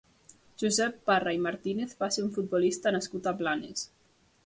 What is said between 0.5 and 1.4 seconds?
Josep Parra